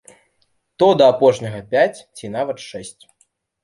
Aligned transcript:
То 0.79 0.87
да 1.03 1.11
апошняга 1.15 1.63
пяць 1.77 2.03
ці 2.17 2.35
нават 2.41 2.69
шэсць. 2.69 3.03